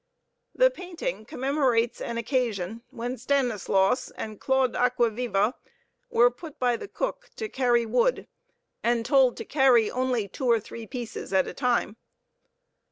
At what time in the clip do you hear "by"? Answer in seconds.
6.57-6.75